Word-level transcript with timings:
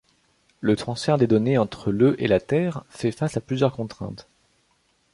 Le 0.61 0.75
transfert 0.75 1.19
des 1.19 1.27
données 1.27 1.59
entre 1.59 1.91
le 1.91 2.19
et 2.19 2.25
la 2.27 2.39
Terre 2.39 2.83
fait 2.89 3.11
face 3.11 3.37
à 3.37 3.39
plusieurs 3.39 3.75
contraintes. 3.75 4.27